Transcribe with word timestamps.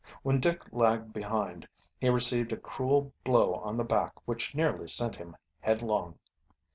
When 0.23 0.39
Dick 0.39 0.63
lagged 0.73 1.13
behind 1.13 1.67
he 1.99 2.09
received 2.09 2.51
a 2.51 2.57
cruel 2.57 3.13
blow 3.23 3.53
on 3.57 3.77
the 3.77 3.83
back 3.83 4.13
which 4.27 4.55
nearly 4.55 4.87
sent 4.87 5.15
him 5.15 5.35
headlong. 5.59 6.17